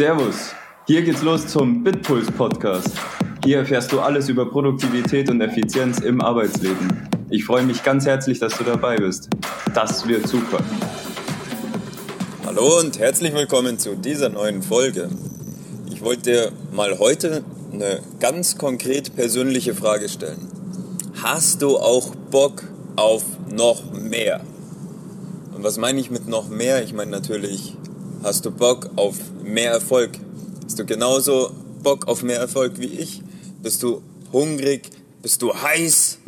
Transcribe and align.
Servus, 0.00 0.54
hier 0.86 1.02
geht's 1.02 1.20
los 1.20 1.46
zum 1.46 1.84
Bitpuls 1.84 2.30
Podcast. 2.30 2.88
Hier 3.44 3.58
erfährst 3.58 3.92
du 3.92 4.00
alles 4.00 4.30
über 4.30 4.48
Produktivität 4.48 5.28
und 5.28 5.42
Effizienz 5.42 5.98
im 5.98 6.22
Arbeitsleben. 6.22 7.06
Ich 7.28 7.44
freue 7.44 7.64
mich 7.64 7.82
ganz 7.82 8.06
herzlich, 8.06 8.38
dass 8.38 8.56
du 8.56 8.64
dabei 8.64 8.96
bist. 8.96 9.28
Das 9.74 10.08
wird 10.08 10.26
super. 10.26 10.64
Hallo 12.46 12.80
und 12.80 12.98
herzlich 12.98 13.34
willkommen 13.34 13.78
zu 13.78 13.94
dieser 13.94 14.30
neuen 14.30 14.62
Folge. 14.62 15.10
Ich 15.92 16.00
wollte 16.00 16.22
dir 16.22 16.52
mal 16.72 16.98
heute 16.98 17.44
eine 17.70 18.00
ganz 18.20 18.56
konkret 18.56 19.14
persönliche 19.14 19.74
Frage 19.74 20.08
stellen. 20.08 20.48
Hast 21.22 21.60
du 21.60 21.76
auch 21.76 22.14
Bock 22.30 22.62
auf 22.96 23.22
noch 23.50 23.92
mehr? 23.92 24.40
Und 25.54 25.62
was 25.62 25.76
meine 25.76 26.00
ich 26.00 26.10
mit 26.10 26.26
noch 26.26 26.48
mehr? 26.48 26.82
Ich 26.82 26.94
meine 26.94 27.10
natürlich, 27.10 27.76
hast 28.22 28.44
du 28.44 28.50
Bock 28.50 28.90
auf 28.96 29.16
mehr 29.42 29.72
Erfolg? 29.72 30.18
Hast 30.64 30.78
du 30.78 30.84
genauso 30.84 31.52
Bock 31.82 32.06
auf 32.08 32.22
mehr 32.22 32.38
Erfolg 32.38 32.78
wie 32.78 32.86
ich? 32.86 33.22
Bist 33.62 33.82
du 33.82 34.02
hungrig? 34.32 34.90
Bist 35.22 35.42
du 35.42 35.54
heiß? 35.54 36.18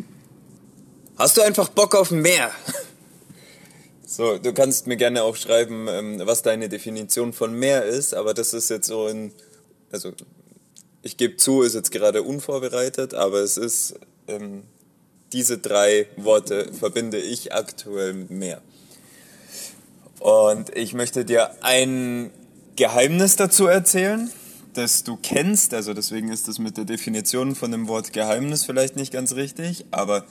Hast 1.17 1.37
du 1.37 1.43
einfach 1.43 1.69
Bock 1.69 1.95
auf 1.95 2.11
mehr? 2.11 2.51
So, 4.05 4.37
du 4.37 4.53
kannst 4.53 4.87
mir 4.87 4.99
gerne 4.99 5.23
auch 5.23 5.37
schreiben, 5.37 5.89
ähm, 5.89 6.21
was 6.25 6.43
deine 6.43 6.69
Definition 6.69 7.33
von 7.33 7.59
mehr 7.59 7.87
ist, 7.87 8.13
aber 8.13 8.35
das 8.35 8.53
ist 8.53 8.69
jetzt 8.69 8.87
so 8.87 9.09
in, 9.09 9.33
also 9.91 10.13
ich 11.01 11.17
gebe 11.17 11.39
zu, 11.39 11.63
ist 11.63 11.75
jetzt 11.75 11.91
gerade 11.93 12.23
unvorbereitet, 12.23 13.15
aber 13.15 13.39
es 13.39 13.57
ist, 13.57 13.95
ähm, 14.29 14.65
diese 15.33 15.57
drei 15.57 16.09
Worte 16.17 16.75
verbinde 16.75 17.17
ich 17.17 17.55
aktuell 17.55 18.13
mit 18.13 18.31
mehr. 18.31 18.61
Und 20.23 20.71
ich 20.77 20.95
möchte 20.95 21.25
dir 21.25 21.51
ein 21.63 22.31
Geheimnis 22.77 23.35
dazu 23.35 23.67
erzählen, 23.67 24.31
das 24.73 25.03
du 25.03 25.19
kennst. 25.21 25.75
Also 25.75 25.95
deswegen 25.95 26.29
ist 26.29 26.47
das 26.47 26.61
mit 26.61 26.77
der 26.77 26.85
Definition 26.85 27.57
von 27.57 27.73
dem 27.73 27.89
Wort 27.89 28.13
Geheimnis 28.13 28.65
vielleicht 28.65 28.95
nicht 28.95 29.13
ganz 29.13 29.35
richtig, 29.35 29.85
aber, 29.91 30.25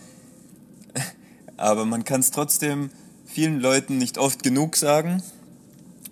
aber 1.57 1.83
man 1.83 2.05
kann 2.05 2.21
es 2.21 2.31
trotzdem 2.31 2.89
vielen 3.25 3.59
Leuten 3.59 3.97
nicht 3.97 4.17
oft 4.17 4.43
genug 4.43 4.77
sagen. 4.77 5.21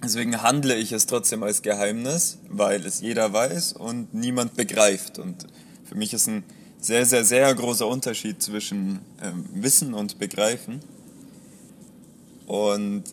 Deswegen 0.04 0.42
handle 0.42 0.76
ich 0.76 0.92
es 0.92 1.06
trotzdem 1.06 1.42
als 1.42 1.61
Geheimnis, 1.61 2.38
weil 2.50 2.86
es 2.86 3.00
jeder 3.00 3.32
weiß 3.32 3.72
und 3.72 4.14
niemand 4.14 4.56
begreift. 4.56 5.20
Und 5.20 5.48
für 5.86 5.95
mich 5.95 6.14
ist 6.14 6.28
ein 6.28 6.44
sehr, 6.82 7.06
sehr, 7.06 7.23
sehr 7.23 7.56
großer 7.56 7.88
Unterschied 7.88 8.44
zwischen 8.44 9.00
ähm, 9.23 9.45
Wissen 9.54 9.94
und 9.94 10.20
Begreifen. 10.20 10.82
Und 12.45 13.06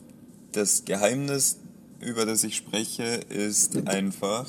das 0.56 0.86
Geheimnis, 0.86 1.58
über 2.00 2.24
das 2.24 2.42
ich 2.42 2.56
spreche, 2.56 3.20
ist 3.28 3.86
einfach, 3.86 4.46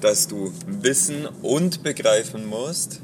dass 0.00 0.28
du 0.28 0.52
wissen 0.66 1.26
und 1.42 1.82
begreifen 1.82 2.46
musst, 2.46 3.00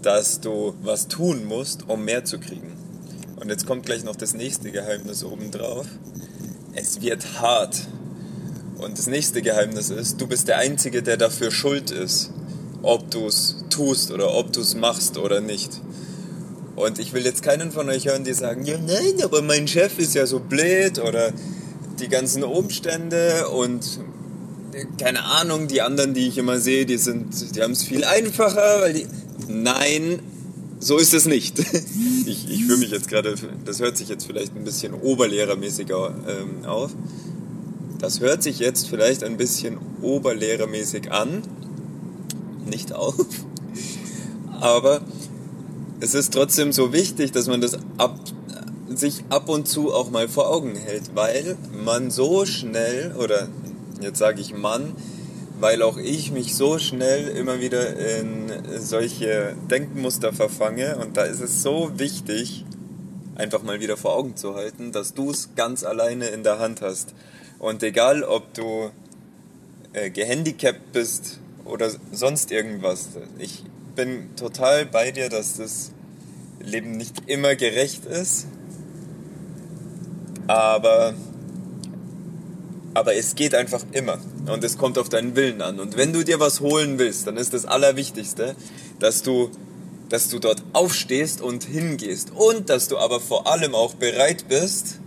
dass 0.00 0.40
du 0.40 0.74
was 0.82 1.08
tun 1.08 1.44
musst, 1.44 1.88
um 1.88 2.04
mehr 2.04 2.24
zu 2.24 2.38
kriegen. 2.38 2.72
Und 3.36 3.50
jetzt 3.50 3.66
kommt 3.66 3.84
gleich 3.84 4.04
noch 4.04 4.16
das 4.16 4.32
nächste 4.32 4.72
Geheimnis 4.72 5.22
obendrauf. 5.22 5.86
Es 6.74 7.02
wird 7.02 7.40
hart. 7.40 7.88
Und 8.78 8.98
das 8.98 9.06
nächste 9.06 9.42
Geheimnis 9.42 9.90
ist, 9.90 10.20
du 10.20 10.26
bist 10.26 10.48
der 10.48 10.58
Einzige, 10.58 11.02
der 11.02 11.18
dafür 11.18 11.50
schuld 11.50 11.90
ist, 11.90 12.30
ob 12.82 13.10
du 13.10 13.26
es 13.26 13.64
tust 13.68 14.10
oder 14.10 14.34
ob 14.34 14.52
du 14.52 14.60
es 14.60 14.74
machst 14.74 15.18
oder 15.18 15.40
nicht. 15.40 15.80
Und 16.76 16.98
ich 16.98 17.12
will 17.14 17.24
jetzt 17.24 17.42
keinen 17.42 17.72
von 17.72 17.88
euch 17.88 18.06
hören, 18.06 18.24
die 18.24 18.34
sagen, 18.34 18.64
ja 18.64 18.76
nein, 18.78 19.22
aber 19.24 19.40
mein 19.42 19.66
Chef 19.66 19.98
ist 19.98 20.14
ja 20.14 20.26
so 20.26 20.40
blöd 20.40 20.98
oder 20.98 21.32
die 21.98 22.08
ganzen 22.08 22.44
Umstände 22.44 23.48
und 23.48 24.00
keine 24.98 25.24
Ahnung, 25.24 25.68
die 25.68 25.80
anderen, 25.80 26.12
die 26.12 26.28
ich 26.28 26.36
immer 26.36 26.58
sehe, 26.58 26.84
die 26.84 26.98
sind, 26.98 27.56
die 27.56 27.62
haben 27.62 27.72
es 27.72 27.82
viel 27.82 28.04
einfacher, 28.04 28.80
weil 28.80 28.92
die. 28.92 29.06
Nein, 29.48 30.20
so 30.78 30.98
ist 30.98 31.14
es 31.14 31.26
nicht. 31.26 31.58
Ich, 32.28 32.50
ich 32.50 32.64
fühle 32.64 32.78
mich 32.78 32.90
jetzt 32.90 33.06
gerade, 33.06 33.36
das 33.64 33.78
hört 33.78 33.96
sich 33.96 34.08
jetzt 34.08 34.26
vielleicht 34.26 34.56
ein 34.56 34.64
bisschen 34.64 34.94
oberlehrermäßiger 34.94 36.12
ähm, 36.26 36.64
auf. 36.64 36.90
Das 38.00 38.18
hört 38.18 38.42
sich 38.42 38.58
jetzt 38.58 38.88
vielleicht 38.88 39.22
ein 39.22 39.36
bisschen 39.36 39.78
oberlehrermäßig 40.02 41.12
an. 41.12 41.42
Nicht 42.68 42.92
auf. 42.92 43.14
Aber 44.60 45.02
es 46.00 46.14
ist 46.14 46.32
trotzdem 46.32 46.72
so 46.72 46.92
wichtig, 46.92 47.32
dass 47.32 47.46
man 47.46 47.60
das 47.60 47.78
ab, 47.96 48.18
sich 48.88 49.24
ab 49.28 49.48
und 49.48 49.66
zu 49.66 49.92
auch 49.92 50.10
mal 50.10 50.28
vor 50.28 50.50
Augen 50.50 50.74
hält, 50.76 51.14
weil 51.14 51.56
man 51.72 52.10
so 52.10 52.44
schnell, 52.44 53.14
oder 53.16 53.48
jetzt 54.00 54.18
sage 54.18 54.40
ich 54.40 54.54
Mann, 54.54 54.94
weil 55.58 55.82
auch 55.82 55.96
ich 55.96 56.32
mich 56.32 56.54
so 56.54 56.78
schnell 56.78 57.28
immer 57.28 57.60
wieder 57.60 57.96
in 57.96 58.52
solche 58.78 59.54
Denkmuster 59.70 60.32
verfange 60.32 60.96
und 60.98 61.16
da 61.16 61.22
ist 61.22 61.40
es 61.40 61.62
so 61.62 61.92
wichtig, 61.96 62.64
einfach 63.36 63.62
mal 63.62 63.80
wieder 63.80 63.96
vor 63.96 64.14
Augen 64.14 64.36
zu 64.36 64.54
halten, 64.54 64.92
dass 64.92 65.14
du 65.14 65.30
es 65.30 65.50
ganz 65.56 65.82
alleine 65.84 66.28
in 66.28 66.42
der 66.42 66.58
Hand 66.58 66.82
hast. 66.82 67.14
Und 67.58 67.82
egal, 67.82 68.22
ob 68.22 68.52
du 68.54 68.90
äh, 69.92 70.10
gehandicapt 70.10 70.92
bist 70.92 71.40
oder 71.64 71.90
sonst 72.12 72.50
irgendwas, 72.50 73.08
ich 73.38 73.64
bin 73.96 74.36
total 74.36 74.86
bei 74.86 75.10
dir, 75.10 75.28
dass 75.28 75.56
das 75.56 75.90
Leben 76.60 76.92
nicht 76.92 77.14
immer 77.26 77.56
gerecht 77.56 78.04
ist. 78.04 78.46
Aber, 80.46 81.14
aber 82.94 83.14
es 83.16 83.34
geht 83.34 83.54
einfach 83.54 83.84
immer. 83.92 84.18
Und 84.46 84.62
es 84.62 84.78
kommt 84.78 84.98
auf 84.98 85.08
deinen 85.08 85.34
Willen 85.34 85.62
an. 85.62 85.80
Und 85.80 85.96
wenn 85.96 86.12
du 86.12 86.24
dir 86.24 86.38
was 86.38 86.60
holen 86.60 86.98
willst, 86.98 87.26
dann 87.26 87.36
ist 87.36 87.52
das 87.54 87.64
Allerwichtigste, 87.64 88.54
dass 89.00 89.22
du, 89.22 89.50
dass 90.08 90.28
du 90.28 90.38
dort 90.38 90.62
aufstehst 90.72 91.40
und 91.40 91.64
hingehst. 91.64 92.30
Und 92.32 92.68
dass 92.68 92.88
du 92.88 92.98
aber 92.98 93.18
vor 93.18 93.50
allem 93.50 93.74
auch 93.74 93.94
bereit 93.94 94.44
bist. 94.48 95.00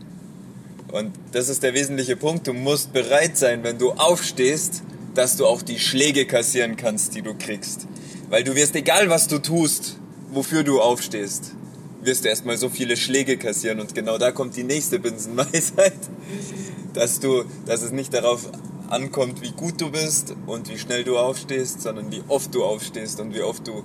Und 0.91 1.13
das 1.31 1.47
ist 1.47 1.63
der 1.63 1.73
wesentliche 1.73 2.17
Punkt. 2.17 2.47
Du 2.47 2.53
musst 2.53 2.91
bereit 2.91 3.37
sein, 3.37 3.63
wenn 3.63 3.77
du 3.77 3.91
aufstehst, 3.91 4.81
dass 5.13 5.37
du 5.37 5.45
auch 5.45 5.61
die 5.61 5.79
Schläge 5.79 6.25
kassieren 6.25 6.75
kannst, 6.75 7.15
die 7.15 7.21
du 7.21 7.35
kriegst. 7.35 7.87
Weil 8.29 8.43
du 8.43 8.55
wirst, 8.55 8.75
egal 8.75 9.09
was 9.09 9.27
du 9.27 9.39
tust, 9.39 9.97
wofür 10.31 10.63
du 10.63 10.81
aufstehst, 10.81 11.53
wirst 12.01 12.25
du 12.25 12.29
erstmal 12.29 12.57
so 12.57 12.69
viele 12.69 12.95
Schläge 12.95 13.37
kassieren. 13.37 13.79
Und 13.79 13.95
genau 13.95 14.17
da 14.17 14.31
kommt 14.31 14.55
die 14.55 14.63
nächste 14.63 14.99
Binsenweisheit, 14.99 15.93
dass, 16.93 17.19
du, 17.19 17.43
dass 17.65 17.81
es 17.81 17.91
nicht 17.91 18.13
darauf 18.13 18.49
ankommt, 18.89 19.41
wie 19.41 19.51
gut 19.51 19.81
du 19.81 19.91
bist 19.91 20.35
und 20.45 20.69
wie 20.69 20.77
schnell 20.77 21.03
du 21.03 21.17
aufstehst, 21.17 21.81
sondern 21.81 22.11
wie 22.11 22.23
oft 22.27 22.53
du 22.53 22.63
aufstehst 22.63 23.19
und 23.19 23.33
wie 23.33 23.41
oft 23.41 23.67
du 23.67 23.83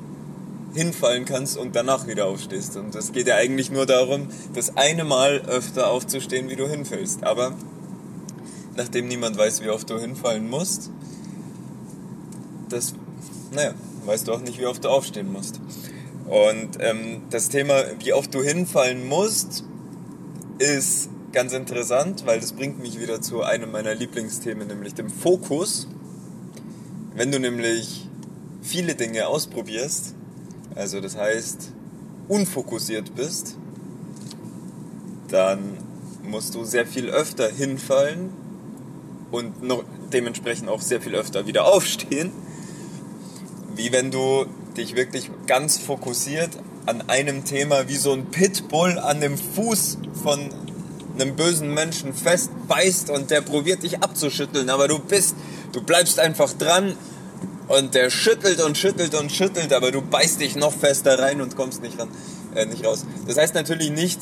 hinfallen 0.74 1.24
kannst 1.24 1.56
und 1.56 1.76
danach 1.76 2.06
wieder 2.06 2.26
aufstehst. 2.26 2.76
Und 2.76 2.94
es 2.94 3.12
geht 3.12 3.26
ja 3.26 3.36
eigentlich 3.36 3.70
nur 3.70 3.86
darum, 3.86 4.28
das 4.54 4.76
eine 4.76 5.04
Mal 5.04 5.42
öfter 5.46 5.88
aufzustehen, 5.88 6.50
wie 6.50 6.56
du 6.56 6.68
hinfällst. 6.68 7.24
Aber 7.24 7.54
nachdem 8.76 9.08
niemand 9.08 9.38
weiß, 9.38 9.62
wie 9.62 9.70
oft 9.70 9.88
du 9.88 9.98
hinfallen 9.98 10.48
musst, 10.50 10.90
das, 12.68 12.94
naja, 13.52 13.74
weißt 14.06 14.28
du 14.28 14.32
auch 14.32 14.40
nicht, 14.40 14.58
wie 14.58 14.66
oft 14.66 14.84
du 14.84 14.88
aufstehen 14.88 15.32
musst. 15.32 15.60
Und 16.26 16.78
ähm, 16.80 17.22
das 17.30 17.48
Thema, 17.48 17.82
wie 17.98 18.12
oft 18.12 18.34
du 18.34 18.42
hinfallen 18.42 19.06
musst, 19.06 19.64
ist 20.58 21.10
ganz 21.32 21.52
interessant, 21.52 22.24
weil 22.26 22.40
das 22.40 22.52
bringt 22.52 22.80
mich 22.80 22.98
wieder 22.98 23.20
zu 23.20 23.42
einem 23.42 23.72
meiner 23.72 23.94
Lieblingsthemen, 23.94 24.68
nämlich 24.68 24.94
dem 24.94 25.10
Fokus. 25.10 25.88
Wenn 27.14 27.30
du 27.30 27.38
nämlich 27.38 28.08
viele 28.62 28.94
Dinge 28.94 29.26
ausprobierst, 29.26 30.14
also 30.74 31.00
das 31.00 31.16
heißt 31.16 31.72
unfokussiert 32.28 33.14
bist, 33.14 33.56
dann 35.28 35.78
musst 36.22 36.54
du 36.54 36.64
sehr 36.64 36.86
viel 36.86 37.10
öfter 37.10 37.48
hinfallen 37.50 38.30
und 39.30 39.62
noch 39.62 39.84
dementsprechend 40.12 40.68
auch 40.68 40.80
sehr 40.80 41.00
viel 41.00 41.14
öfter 41.14 41.46
wieder 41.46 41.66
aufstehen 41.66 42.32
wie 43.76 43.92
wenn 43.92 44.10
du 44.10 44.46
dich 44.76 44.96
wirklich 44.96 45.30
ganz 45.46 45.78
fokussiert 45.78 46.50
an 46.86 47.08
einem 47.08 47.44
Thema 47.44 47.88
wie 47.88 47.96
so 47.96 48.12
ein 48.12 48.26
Pitbull 48.26 48.98
an 48.98 49.20
dem 49.20 49.38
Fuß 49.38 49.98
von 50.22 50.50
einem 51.14 51.36
bösen 51.36 51.72
Menschen 51.72 52.12
festbeißt 52.12 53.10
und 53.10 53.30
der 53.30 53.40
probiert 53.40 53.82
dich 53.82 54.02
abzuschütteln, 54.02 54.68
aber 54.68 54.88
du 54.88 54.98
bist, 54.98 55.36
du 55.72 55.82
bleibst 55.82 56.18
einfach 56.18 56.52
dran 56.52 56.96
und 57.68 57.94
der 57.94 58.10
schüttelt 58.10 58.60
und 58.60 58.76
schüttelt 58.76 59.14
und 59.14 59.30
schüttelt, 59.30 59.72
aber 59.72 59.92
du 59.92 60.02
beißt 60.02 60.40
dich 60.40 60.56
noch 60.56 60.72
fester 60.72 61.18
rein 61.18 61.40
und 61.40 61.56
kommst 61.56 61.82
nicht, 61.82 61.98
ran, 61.98 62.08
äh, 62.54 62.66
nicht 62.66 62.84
raus. 62.84 63.06
Das 63.26 63.38
heißt 63.38 63.54
natürlich 63.54 63.90
nicht, 63.90 64.20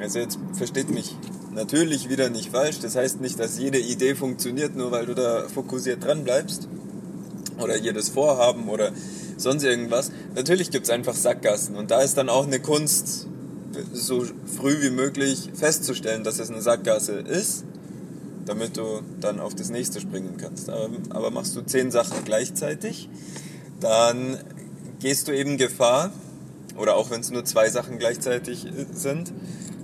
also 0.00 0.20
jetzt 0.20 0.38
versteht 0.54 0.88
mich 0.88 1.16
natürlich 1.52 2.08
wieder 2.08 2.30
nicht 2.30 2.52
falsch, 2.52 2.78
das 2.78 2.94
heißt 2.94 3.20
nicht, 3.20 3.38
dass 3.38 3.58
jede 3.58 3.78
Idee 3.78 4.14
funktioniert, 4.14 4.76
nur 4.76 4.92
weil 4.92 5.06
du 5.06 5.14
da 5.14 5.48
fokussiert 5.48 6.04
dran 6.04 6.24
bleibst 6.24 6.68
oder 7.60 7.76
jedes 7.76 8.08
Vorhaben 8.08 8.68
oder 8.68 8.92
sonst 9.36 9.64
irgendwas. 9.64 10.10
Natürlich 10.34 10.70
gibt 10.70 10.84
es 10.84 10.90
einfach 10.90 11.14
Sackgassen 11.14 11.76
und 11.76 11.90
da 11.90 12.00
ist 12.00 12.16
dann 12.16 12.28
auch 12.28 12.46
eine 12.46 12.60
Kunst, 12.60 13.26
so 13.92 14.24
früh 14.56 14.82
wie 14.82 14.90
möglich 14.90 15.50
festzustellen, 15.54 16.24
dass 16.24 16.38
es 16.38 16.50
eine 16.50 16.60
Sackgasse 16.60 17.14
ist, 17.14 17.64
damit 18.46 18.76
du 18.76 19.02
dann 19.20 19.40
auf 19.40 19.54
das 19.54 19.70
nächste 19.70 20.00
springen 20.00 20.36
kannst. 20.38 20.68
Aber, 20.68 21.30
machst 21.30 21.54
du 21.56 21.62
zehn 21.62 21.90
Sachen 21.90 22.24
gleichzeitig, 22.24 23.08
dann 23.80 24.38
gehst 25.00 25.28
du 25.28 25.32
eben 25.32 25.56
Gefahr, 25.56 26.12
oder 26.76 26.96
auch 26.96 27.10
wenn 27.10 27.20
es 27.20 27.30
nur 27.30 27.44
zwei 27.44 27.68
Sachen 27.68 27.98
gleichzeitig 27.98 28.66
äh, 28.66 28.86
sind, 28.92 29.32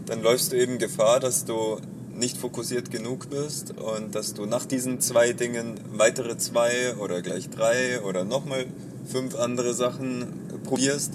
dann 0.07 0.23
läufst 0.23 0.53
du 0.53 0.57
eben 0.57 0.79
Gefahr, 0.79 1.21
dass 1.21 1.45
du 1.45 1.79
nicht 2.19 2.37
fokussiert 2.37 2.91
genug 2.91 3.31
bist 3.31 3.75
und 3.79 4.15
dass 4.15 4.35
du 4.35 4.47
nach 4.47 4.65
diesen 4.65 5.01
zwei 5.01 5.33
Dingen 5.33 5.81
weitere 5.93 6.37
zwei 6.39 6.97
oder 6.97 7.23
gleich 7.23 7.51
drei 7.51 8.01
oder 8.03 8.25
nochmal 8.25 8.67
fünf 9.07 9.35
andere 9.37 9.75
Sachen 9.75 10.27
probierst, 10.65 11.13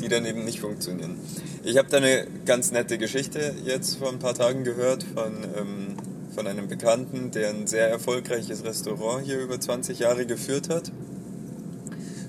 die 0.00 0.08
dann 0.08 0.24
eben 0.24 0.44
nicht 0.44 0.60
funktionieren. 0.60 1.18
Ich 1.64 1.76
habe 1.76 1.88
da 1.88 1.98
eine 1.98 2.26
ganz 2.46 2.70
nette 2.70 2.98
Geschichte 2.98 3.54
jetzt 3.64 3.96
vor 3.96 4.10
ein 4.10 4.18
paar 4.18 4.34
Tagen 4.34 4.64
gehört 4.64 5.02
von, 5.02 5.44
ähm, 5.56 5.96
von 6.34 6.46
einem 6.46 6.68
Bekannten, 6.68 7.30
der 7.30 7.50
ein 7.50 7.66
sehr 7.66 7.88
erfolgreiches 7.88 8.64
Restaurant 8.64 9.24
hier 9.24 9.40
über 9.40 9.60
20 9.60 9.98
Jahre 9.98 10.24
geführt 10.24 10.68
hat. 10.68 10.92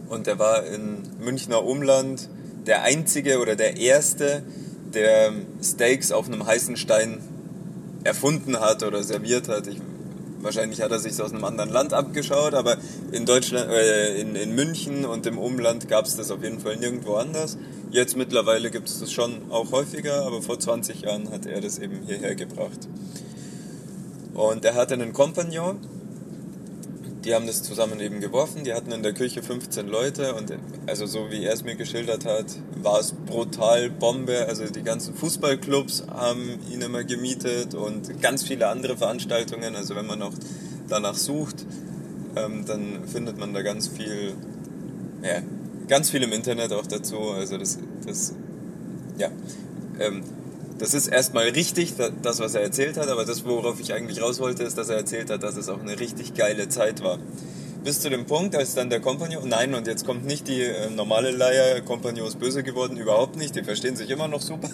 Und 0.09 0.27
der 0.27 0.39
war 0.39 0.65
in 0.65 1.03
Münchner 1.19 1.63
Umland 1.63 2.27
der 2.65 2.81
einzige 2.83 3.39
oder 3.39 3.55
der 3.55 3.77
erste, 3.77 4.43
der 4.93 5.31
Steaks 5.63 6.11
auf 6.11 6.27
einem 6.27 6.45
heißen 6.45 6.75
Stein 6.77 7.19
erfunden 8.03 8.59
hat 8.59 8.83
oder 8.83 9.03
serviert 9.03 9.47
hat. 9.47 9.67
Ich, 9.67 9.77
wahrscheinlich 10.41 10.81
hat 10.81 10.91
er 10.91 10.99
sich 10.99 11.21
aus 11.21 11.33
einem 11.33 11.43
anderen 11.43 11.69
Land 11.69 11.93
abgeschaut, 11.93 12.53
aber 12.53 12.77
in 13.11 13.25
Deutschland, 13.25 13.69
äh, 13.69 14.19
in, 14.19 14.35
in 14.35 14.55
München 14.55 15.05
und 15.05 15.25
im 15.25 15.37
Umland 15.37 15.87
gab 15.87 16.05
es 16.05 16.15
das 16.15 16.31
auf 16.31 16.43
jeden 16.43 16.59
Fall 16.59 16.77
nirgendwo 16.77 17.15
anders. 17.15 17.57
Jetzt 17.91 18.15
mittlerweile 18.15 18.71
gibt 18.71 18.87
es 18.87 18.99
das 18.99 19.11
schon 19.11 19.51
auch 19.51 19.71
häufiger, 19.71 20.25
aber 20.25 20.41
vor 20.41 20.59
20 20.59 21.01
Jahren 21.01 21.31
hat 21.31 21.45
er 21.45 21.61
das 21.61 21.79
eben 21.79 22.01
hierher 22.05 22.35
gebracht. 22.35 22.87
Und 24.33 24.63
er 24.63 24.75
hatte 24.75 24.93
einen 24.93 25.11
Kompagnon, 25.11 25.79
die 27.25 27.35
haben 27.35 27.47
das 27.47 27.63
zusammen 27.63 27.99
eben 27.99 28.21
geworfen. 28.21 28.63
Die 28.63 28.73
hatten 28.73 28.91
in 28.91 29.03
der 29.03 29.13
Küche 29.13 29.43
15 29.43 29.87
Leute 29.87 30.35
und 30.35 30.53
also 30.89 31.05
so 31.05 31.31
wie 31.31 31.45
er 31.45 31.53
es 31.53 31.63
mir 31.63 31.75
geschildert 31.75 32.25
hat, 32.25 32.47
war 32.81 32.99
es 32.99 33.13
brutal 33.13 33.89
Bombe. 33.89 34.45
Also 34.47 34.65
die 34.65 34.83
ganzen 34.83 35.13
Fußballclubs 35.13 36.05
haben 36.11 36.59
ihn 36.71 36.81
immer 36.81 37.03
gemietet 37.03 37.75
und 37.75 38.21
ganz 38.21 38.43
viele 38.43 38.67
andere 38.67 38.97
Veranstaltungen. 38.97 39.75
Also 39.75 39.95
wenn 39.95 40.05
man 40.05 40.21
auch 40.21 40.33
danach 40.89 41.15
sucht, 41.15 41.65
ähm, 42.35 42.65
dann 42.65 43.07
findet 43.07 43.37
man 43.37 43.53
da 43.53 43.61
ganz 43.61 43.87
viel, 43.87 44.33
ja, 45.23 45.41
ganz 45.87 46.09
viel 46.09 46.23
im 46.23 46.33
Internet 46.33 46.73
auch 46.73 46.87
dazu. 46.87 47.17
Also 47.31 47.57
das, 47.57 47.77
das 48.05 48.33
ja. 49.17 49.29
Ähm, 49.99 50.23
das 50.79 50.93
ist 50.93 51.07
erstmal 51.07 51.49
richtig, 51.49 51.95
das, 52.21 52.39
was 52.39 52.55
er 52.55 52.61
erzählt 52.61 52.95
hat, 52.97 53.09
aber 53.09 53.25
das, 53.25 53.43
worauf 53.43 53.81
ich 53.81 53.93
eigentlich 53.93 54.21
raus 54.21 54.39
wollte, 54.39 54.63
ist, 54.63 54.77
dass 54.77 54.87
er 54.87 54.95
erzählt 54.95 55.29
hat, 55.29 55.43
dass 55.43 55.57
es 55.57 55.67
auch 55.67 55.81
eine 55.81 55.99
richtig 55.99 56.35
geile 56.35 56.69
Zeit 56.69 57.03
war. 57.03 57.19
Bis 57.83 58.01
zu 58.01 58.09
dem 58.09 58.25
Punkt, 58.25 58.55
als 58.55 58.75
dann 58.75 58.89
der 58.89 58.99
Kompagnon, 58.99 59.47
nein, 59.47 59.73
und 59.73 59.87
jetzt 59.87 60.05
kommt 60.05 60.25
nicht 60.25 60.47
die 60.47 60.63
äh, 60.63 60.89
normale 60.89 61.31
Leier, 61.31 61.81
Kompagnon 61.81 62.27
ist 62.27 62.39
böse 62.39 62.63
geworden, 62.63 62.97
überhaupt 62.97 63.37
nicht, 63.37 63.55
die 63.55 63.63
verstehen 63.63 63.95
sich 63.95 64.09
immer 64.09 64.27
noch 64.27 64.41
super. 64.41 64.69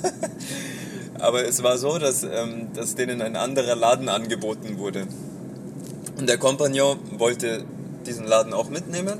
aber 1.19 1.45
es 1.47 1.61
war 1.61 1.77
so, 1.77 1.99
dass, 1.99 2.23
ähm, 2.23 2.69
dass 2.73 2.95
denen 2.95 3.21
ein 3.21 3.35
anderer 3.35 3.75
Laden 3.75 4.09
angeboten 4.09 4.79
wurde. 4.79 5.07
Und 6.17 6.27
der 6.27 6.37
Kompagnon 6.37 6.97
wollte 7.17 7.63
diesen 8.05 8.25
Laden 8.25 8.53
auch 8.53 8.69
mitnehmen 8.69 9.19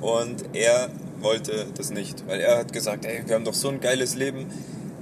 und 0.00 0.44
er 0.54 0.90
wollte 1.20 1.66
das 1.76 1.90
nicht, 1.90 2.26
weil 2.26 2.40
er 2.40 2.58
hat 2.58 2.72
gesagt, 2.72 3.04
ey, 3.04 3.22
wir 3.26 3.34
haben 3.34 3.44
doch 3.44 3.54
so 3.54 3.68
ein 3.68 3.80
geiles 3.80 4.14
Leben, 4.14 4.46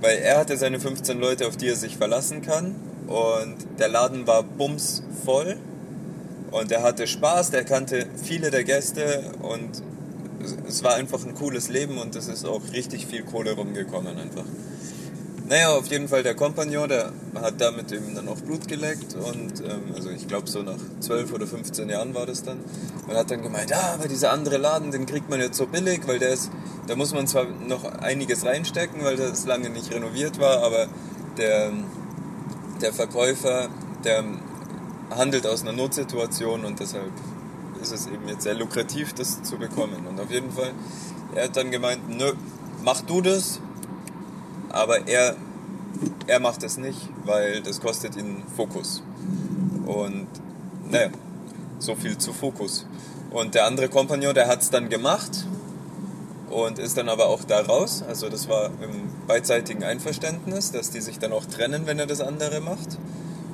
weil 0.00 0.18
er 0.18 0.38
hatte 0.38 0.56
seine 0.56 0.80
15 0.80 1.18
Leute, 1.18 1.46
auf 1.46 1.56
die 1.56 1.68
er 1.68 1.76
sich 1.76 1.96
verlassen 1.96 2.42
kann. 2.42 2.74
Und 3.06 3.56
der 3.78 3.88
Laden 3.88 4.26
war 4.26 4.42
bumsvoll. 4.42 5.56
Und 6.50 6.72
er 6.72 6.82
hatte 6.82 7.06
Spaß, 7.06 7.50
der 7.50 7.64
kannte 7.64 8.06
viele 8.22 8.50
der 8.50 8.64
Gäste 8.64 9.32
und 9.42 9.82
es 10.66 10.82
war 10.82 10.94
einfach 10.94 11.24
ein 11.24 11.34
cooles 11.34 11.68
Leben 11.68 11.98
und 11.98 12.14
es 12.16 12.28
ist 12.28 12.44
auch 12.46 12.62
richtig 12.72 13.06
viel 13.06 13.22
Kohle 13.22 13.52
rumgekommen 13.52 14.16
einfach. 14.18 14.44
Naja, 15.48 15.70
auf 15.70 15.86
jeden 15.86 16.08
Fall 16.08 16.22
der 16.22 16.34
Kompagnon, 16.34 16.90
der 16.90 17.10
hat 17.34 17.58
damit 17.58 17.90
eben 17.90 18.14
dann 18.14 18.28
auch 18.28 18.36
Blut 18.36 18.68
geleckt 18.68 19.14
und 19.14 19.60
ähm, 19.60 19.94
also 19.94 20.10
ich 20.10 20.28
glaube 20.28 20.46
so 20.46 20.62
nach 20.62 20.76
12 21.00 21.32
oder 21.32 21.46
15 21.46 21.88
Jahren 21.88 22.14
war 22.14 22.26
das 22.26 22.42
dann. 22.42 22.58
Und 23.06 23.16
hat 23.16 23.30
dann 23.30 23.42
gemeint, 23.42 23.70
ja, 23.70 23.94
aber 23.94 24.08
dieser 24.08 24.30
andere 24.30 24.58
Laden, 24.58 24.90
den 24.90 25.06
kriegt 25.06 25.30
man 25.30 25.40
jetzt 25.40 25.56
so 25.56 25.66
billig, 25.66 26.02
weil 26.06 26.18
der 26.18 26.30
ist, 26.30 26.50
da 26.86 26.96
muss 26.96 27.14
man 27.14 27.26
zwar 27.26 27.46
noch 27.46 27.84
einiges 27.84 28.44
reinstecken, 28.44 29.02
weil 29.02 29.16
das 29.16 29.46
lange 29.46 29.70
nicht 29.70 29.90
renoviert 29.90 30.38
war, 30.38 30.62
aber 30.62 30.88
der, 31.38 31.72
der 32.82 32.92
Verkäufer, 32.92 33.68
der 34.04 34.24
handelt 35.10 35.46
aus 35.46 35.62
einer 35.62 35.72
Notsituation 35.72 36.64
und 36.64 36.80
deshalb 36.80 37.10
ist 37.80 37.92
es 37.92 38.06
eben 38.06 38.28
jetzt 38.28 38.42
sehr 38.42 38.54
lukrativ, 38.54 39.12
das 39.14 39.42
zu 39.42 39.56
bekommen. 39.56 40.06
Und 40.06 40.20
auf 40.20 40.30
jeden 40.30 40.50
Fall, 40.50 40.72
er 41.34 41.44
hat 41.44 41.56
dann 41.56 41.70
gemeint, 41.70 42.08
nö, 42.08 42.32
mach 42.84 43.00
du 43.02 43.20
das, 43.20 43.60
aber 44.70 45.06
er, 45.06 45.36
er 46.26 46.40
macht 46.40 46.62
es 46.62 46.76
nicht, 46.76 47.08
weil 47.24 47.62
das 47.62 47.80
kostet 47.80 48.16
ihn 48.16 48.42
Fokus. 48.56 49.02
Und 49.86 50.26
naja, 50.90 51.10
so 51.78 51.94
viel 51.94 52.18
zu 52.18 52.32
Fokus. 52.32 52.86
Und 53.30 53.54
der 53.54 53.66
andere 53.66 53.88
Kompagnon, 53.88 54.34
der 54.34 54.48
hat 54.48 54.62
es 54.62 54.70
dann 54.70 54.88
gemacht 54.88 55.46
und 56.50 56.78
ist 56.78 56.96
dann 56.96 57.08
aber 57.08 57.26
auch 57.26 57.44
da 57.44 57.60
raus. 57.60 58.02
Also 58.06 58.28
das 58.28 58.48
war 58.48 58.66
im 58.82 59.10
beidseitigen 59.26 59.84
Einverständnis, 59.84 60.72
dass 60.72 60.90
die 60.90 61.00
sich 61.00 61.18
dann 61.18 61.32
auch 61.32 61.44
trennen, 61.44 61.86
wenn 61.86 61.98
er 61.98 62.06
das 62.06 62.20
andere 62.20 62.60
macht. 62.60 62.98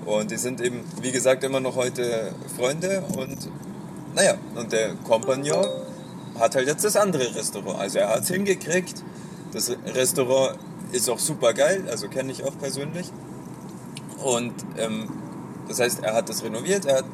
Und 0.04 0.30
die 0.30 0.36
sind 0.36 0.60
eben, 0.60 0.84
wie 1.00 1.12
gesagt, 1.12 1.44
immer 1.44 1.60
noch 1.60 1.76
heute 1.76 2.32
Freunde 2.56 3.02
und 3.16 3.48
naja, 4.14 4.34
und 4.54 4.72
der 4.72 4.94
Kompagnon 4.96 5.66
hat 6.38 6.54
halt 6.54 6.68
jetzt 6.68 6.84
das 6.84 6.96
andere 6.96 7.34
Restaurant. 7.34 7.80
Also 7.80 7.98
er 7.98 8.10
hat 8.10 8.22
es 8.22 8.28
hingekriegt. 8.28 9.02
Das 9.52 9.72
Restaurant 9.86 10.58
ist 10.92 11.08
auch 11.10 11.18
super 11.18 11.52
geil, 11.52 11.84
also 11.90 12.08
kenne 12.08 12.30
ich 12.30 12.44
auch 12.44 12.56
persönlich. 12.58 13.06
Und 14.22 14.52
ähm, 14.78 15.08
das 15.68 15.80
heißt, 15.80 16.02
er 16.02 16.14
hat 16.14 16.28
das 16.28 16.44
renoviert, 16.44 16.84
er 16.84 16.98
hat 16.98 17.04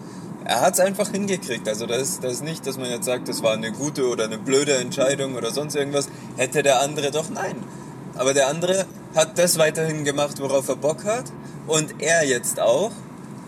er 0.44 0.70
es 0.72 0.80
einfach 0.80 1.10
hingekriegt. 1.10 1.68
Also 1.68 1.86
das 1.86 2.02
ist, 2.02 2.24
das 2.24 2.34
ist 2.34 2.44
nicht, 2.44 2.66
dass 2.66 2.76
man 2.76 2.90
jetzt 2.90 3.04
sagt, 3.04 3.28
das 3.28 3.42
war 3.42 3.52
eine 3.52 3.72
gute 3.72 4.08
oder 4.08 4.24
eine 4.24 4.38
blöde 4.38 4.74
Entscheidung 4.76 5.34
oder 5.36 5.50
sonst 5.50 5.76
irgendwas. 5.76 6.08
Hätte 6.36 6.62
der 6.62 6.80
andere 6.80 7.10
doch 7.10 7.30
nein. 7.30 7.56
Aber 8.16 8.34
der 8.34 8.48
andere 8.48 8.86
hat 9.14 9.38
das 9.38 9.58
weiterhin 9.58 10.04
gemacht, 10.04 10.40
worauf 10.40 10.68
er 10.68 10.76
Bock 10.76 11.04
hat. 11.04 11.24
Und 11.70 12.02
er 12.02 12.26
jetzt 12.26 12.58
auch. 12.58 12.90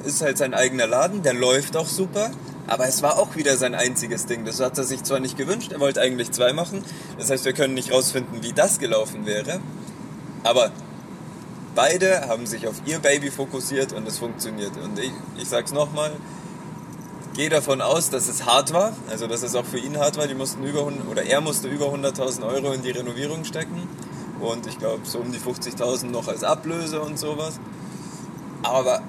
Ist 0.05 0.23
halt 0.23 0.39
sein 0.39 0.55
eigener 0.55 0.87
Laden, 0.87 1.23
der 1.23 1.35
läuft 1.35 1.77
auch 1.77 1.87
super. 1.87 2.31
Aber 2.69 2.87
es 2.87 3.03
war 3.03 3.19
auch 3.19 3.35
wieder 3.35 3.57
sein 3.57 3.75
einziges 3.75 4.27
Ding. 4.27 4.45
Das 4.45 4.61
hat 4.61 4.79
er 4.79 4.85
sich 4.85 5.03
zwar 5.03 5.19
nicht 5.19 5.37
gewünscht, 5.37 5.73
er 5.73 5.81
wollte 5.81 6.01
eigentlich 6.01 6.31
zwei 6.31 6.53
machen. 6.53 6.85
Das 7.19 7.31
heißt, 7.31 7.45
wir 7.45 7.53
können 7.53 7.75
nicht 7.75 7.93
rausfinden, 7.93 8.43
wie 8.43 8.53
das 8.53 8.79
gelaufen 8.79 9.27
wäre. 9.27 9.61
Aber 10.45 10.71
beide 11.75 12.29
haben 12.29 12.47
sich 12.47 12.69
auf 12.69 12.77
ihr 12.87 13.01
Baby 13.01 13.31
fokussiert 13.31 13.93
und 13.93 14.07
es 14.07 14.19
funktioniert. 14.19 14.77
Und 14.77 15.01
ich, 15.01 15.13
ich 15.39 15.49
sag's 15.49 15.73
nochmal, 15.73 16.13
gehe 17.35 17.49
davon 17.49 17.81
aus, 17.81 18.11
dass 18.11 18.29
es 18.29 18.47
hart 18.47 18.73
war, 18.73 18.93
also 19.11 19.27
dass 19.27 19.43
es 19.43 19.57
auch 19.57 19.65
für 19.65 19.79
ihn 19.79 19.99
hart 19.99 20.17
war. 20.17 20.29
Die 20.29 20.35
mussten 20.35 20.65
über 20.65 20.87
oder 21.11 21.25
er 21.25 21.41
musste 21.41 21.67
über 21.67 21.87
100.000 21.87 22.47
Euro 22.47 22.73
in 22.73 22.83
die 22.83 22.91
Renovierung 22.91 23.45
stecken 23.45 23.89
und 24.41 24.67
ich 24.67 24.79
glaube 24.79 25.01
so 25.05 25.19
um 25.19 25.33
die 25.33 25.39
50.000 25.39 26.07
noch 26.07 26.29
als 26.29 26.45
Ablöse 26.45 27.01
und 27.01 27.19
sowas. 27.19 27.59
Aber 28.63 29.03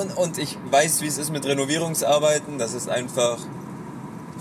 und, 0.00 0.16
und 0.16 0.38
ich 0.38 0.58
weiß, 0.70 1.02
wie 1.02 1.06
es 1.06 1.18
ist 1.18 1.30
mit 1.30 1.44
Renovierungsarbeiten, 1.44 2.58
dass 2.58 2.72
es 2.72 2.88
einfach 2.88 3.38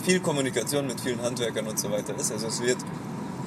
viel 0.03 0.19
Kommunikation 0.21 0.87
mit 0.87 1.01
vielen 1.01 1.21
Handwerkern 1.21 1.67
und 1.67 1.77
so 1.77 1.91
weiter 1.91 2.15
ist. 2.15 2.31
Also 2.31 2.47
es 2.47 2.61
wird 2.61 2.77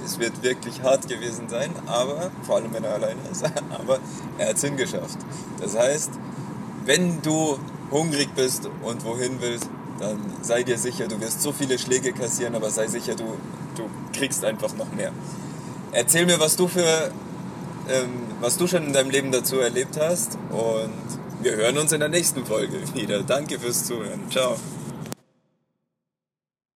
es 0.06 0.20
wird 0.20 0.42
wirklich 0.42 0.82
hart 0.82 1.08
gewesen 1.08 1.48
sein, 1.48 1.70
aber, 1.86 2.30
vor 2.44 2.56
allem 2.56 2.72
wenn 2.72 2.84
er 2.84 2.94
alleine 2.94 3.20
ist, 3.30 3.44
aber 3.70 3.98
er 4.38 4.50
hat 4.50 4.56
es 4.56 4.62
hingeschafft. 4.62 5.18
Das 5.60 5.76
heißt, 5.76 6.10
wenn 6.84 7.20
du 7.22 7.58
hungrig 7.90 8.28
bist 8.34 8.70
und 8.82 9.04
wohin 9.04 9.40
willst, 9.40 9.68
dann 9.98 10.18
sei 10.42 10.62
dir 10.62 10.78
sicher, 10.78 11.08
du 11.08 11.20
wirst 11.20 11.42
so 11.42 11.52
viele 11.52 11.78
Schläge 11.78 12.12
kassieren, 12.12 12.54
aber 12.54 12.70
sei 12.70 12.86
sicher, 12.86 13.14
du, 13.16 13.24
du 13.76 13.88
kriegst 14.12 14.44
einfach 14.44 14.74
noch 14.76 14.92
mehr. 14.92 15.10
Erzähl 15.92 16.26
mir, 16.26 16.38
was 16.38 16.56
du 16.56 16.68
für, 16.68 17.10
ähm, 17.88 18.25
was 18.40 18.56
du 18.56 18.66
schon 18.66 18.86
in 18.86 18.92
deinem 18.92 19.10
Leben 19.10 19.32
dazu 19.32 19.58
erlebt 19.58 19.98
hast 20.00 20.38
und 20.50 20.92
wir 21.42 21.56
hören 21.56 21.78
uns 21.78 21.92
in 21.92 22.00
der 22.00 22.08
nächsten 22.08 22.44
Folge 22.44 22.80
wieder. 22.94 23.22
Danke 23.22 23.58
fürs 23.58 23.84
Zuhören. 23.84 24.30
Ciao. 24.30 24.56